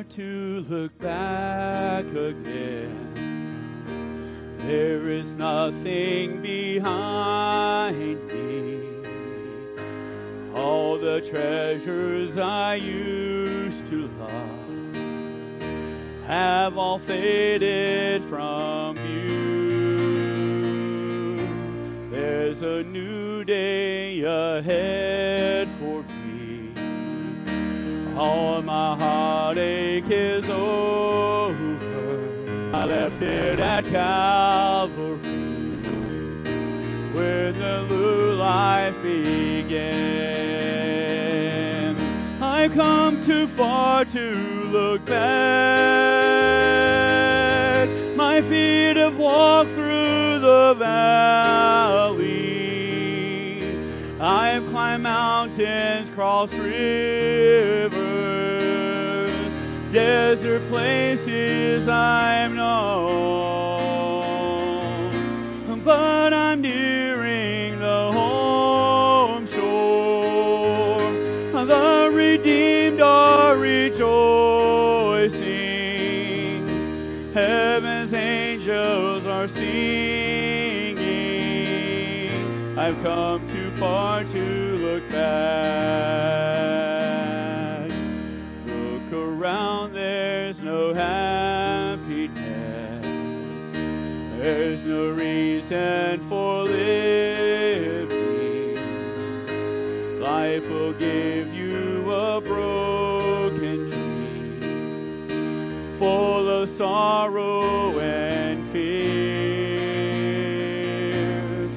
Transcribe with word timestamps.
to 0.00 0.64
look 0.68 0.98
back 0.98 2.04
again. 2.06 2.98
There 4.58 5.08
is 5.08 5.34
nothing 5.34 6.40
behind 6.40 8.26
me. 8.26 8.80
All 10.54 10.96
the 10.98 11.20
treasures 11.20 12.38
I 12.38 12.76
used 12.76 13.86
to 13.88 14.08
love 14.18 14.52
have 16.26 16.78
all 16.78 16.98
faded 16.98 18.24
from 18.24 18.96
you. 18.96 19.42
There's 22.10 22.62
a 22.62 22.82
new 22.84 23.44
day 23.44 24.22
ahead 24.22 25.68
for 25.78 26.02
me. 26.02 26.21
All 28.24 28.62
my 28.62 28.94
heartache 28.96 30.08
is 30.08 30.48
over. 30.48 31.56
I 32.72 32.84
left 32.84 33.20
it 33.20 33.58
at 33.58 33.84
Calvary 33.86 35.18
when 37.12 37.58
the 37.58 37.84
new 37.90 38.34
life 38.34 38.94
began. 39.02 39.82
I've 42.40 42.72
come 42.74 43.20
too 43.24 43.48
far 43.48 44.04
to 44.04 44.36
look 44.70 45.04
back. 45.04 45.18
My 48.14 48.40
feet 48.42 48.98
have 48.98 49.18
walked 49.18 49.72
through 49.72 50.38
the 50.38 50.74
valley. 50.78 52.52
I've 54.20 54.64
climbed 54.68 55.02
mountains, 55.02 56.08
crossed 56.10 56.52
rivers, 56.54 58.11
desert 59.92 60.66
places 60.68 61.86
I've 61.86 62.52
known. 62.52 63.12
But 65.84 66.32
I'm 66.32 66.62
nearing 66.62 67.78
the 67.78 68.10
home 68.12 69.46
shore. 69.48 71.00
The 71.66 72.10
redeemed 72.14 73.02
are 73.02 73.56
rejoicing. 73.58 75.42
Heaven's 77.34 78.14
angels 78.14 79.26
are 79.26 79.48
singing. 79.48 80.98
I've 82.78 83.02
come 83.02 83.46
too 83.48 83.70
far 83.72 84.24
to 84.24 84.76
look 84.78 85.06
back. 85.10 86.91
Around, 89.42 89.94
there's 89.94 90.60
no 90.60 90.94
happiness. 90.94 92.36
There's 94.38 94.84
no 94.84 95.10
reason 95.10 96.20
for 96.28 96.62
living. 96.62 98.12
Life 100.20 100.70
will 100.70 100.92
give 100.92 101.52
you 101.52 102.08
a 102.12 102.40
broken 102.40 103.90
dream, 103.90 105.96
full 105.98 106.48
of 106.48 106.68
sorrow 106.68 107.98
and 107.98 108.64
fear. 108.68 108.86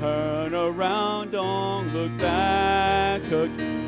Turn 0.00 0.54
around, 0.54 1.30
don't 1.30 1.94
look 1.94 2.14
back 2.18 3.22
again. 3.32 3.83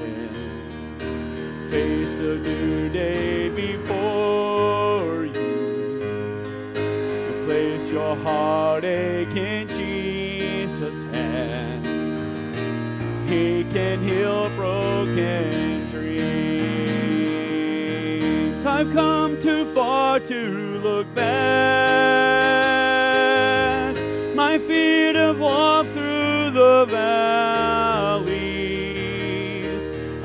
Face 1.71 2.21
a 2.21 2.37
new 2.39 2.89
day 2.89 3.49
before 3.49 5.25
you. 5.25 6.73
Place 7.45 7.91
your 7.91 8.17
heartache 8.17 9.37
in 9.37 9.67
Jesus' 9.69 11.03
hand. 11.13 11.85
He 13.29 13.65
can 13.73 14.01
heal 14.03 14.49
broken 14.51 15.91
dreams. 15.91 16.47
I've 18.65 18.93
come 18.93 19.37
too 19.41 19.65
far 19.75 20.21
to 20.21 20.79
look 20.79 21.13
back. 21.15 21.27
My 24.37 24.59
feet 24.59 25.17
have 25.17 25.41
walked 25.41 25.91
through 25.91 26.51
the 26.53 26.87
valleys. 26.89 27.66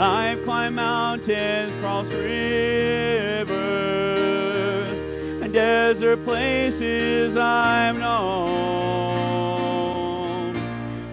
I've 0.04 0.44
climbed 0.44 0.78
mountains, 0.78 1.76
crossed 1.76 2.12
rivers, 2.12 3.50
and 5.44 5.54
desert 5.54 6.24
places 6.24 7.38
I've 7.38 8.00
known. 8.00 8.24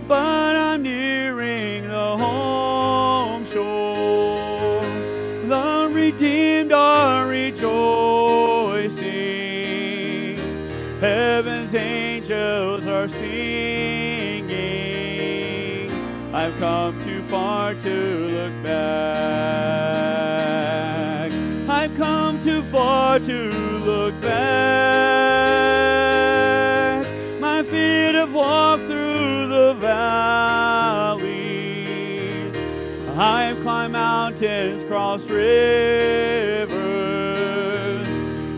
But 0.08 0.56
I'm 0.56 0.82
nearing 0.82 1.86
the 1.86 2.16
home 2.16 3.44
shore. 3.44 4.80
The 5.46 5.90
redeemed 5.92 6.72
are 6.72 7.26
rejoicing. 7.26 7.68
Heaven's 10.98 11.74
angels 11.74 12.86
are 12.86 13.06
singing. 13.06 14.27
I've 16.32 16.56
come 16.58 17.02
too 17.04 17.22
far 17.22 17.74
to 17.74 17.88
look 17.88 18.62
back. 18.62 18.78
I've 21.66 21.96
come 21.96 22.42
too 22.42 22.62
far 22.64 23.18
to 23.18 23.32
look 23.32 24.20
back. 24.20 24.36
My 27.40 27.62
feet 27.62 28.14
have 28.14 28.34
walked 28.34 28.84
through 28.84 29.46
the 29.46 29.72
valleys. 29.80 31.34
I've 33.16 33.58
climbed 33.62 33.94
mountains, 33.94 34.84
crossed 34.84 35.30
rivers, 35.30 36.68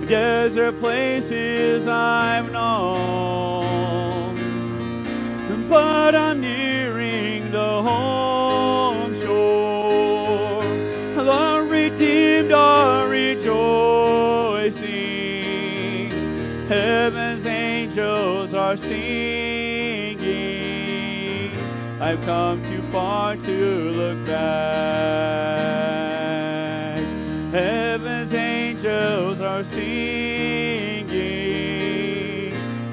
desert 0.09 0.81
places 0.81 1.87
I've 1.87 2.51
known. 2.51 2.81
But 5.69 6.17
I'm 6.17 6.41
nearing 6.41 6.80
Heaven's 16.71 17.45
angels 17.47 18.55
are 18.55 18.77
singing. 18.77 20.21
I've 22.01 22.21
come 22.21 22.63
too 22.63 22.81
far 22.93 23.35
to 23.35 23.91
look 23.91 24.25
back. 24.25 24.61
Heaven's 27.51 28.33
angels 28.33 29.41
are 29.41 29.65
singing. 29.65 31.11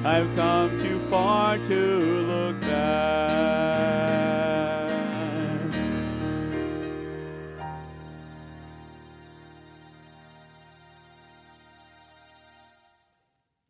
I've 0.04 0.34
come 0.34 0.76
too 0.82 0.98
far 1.08 1.58
to 1.58 1.98
look 2.00 2.60
back. 2.62 4.17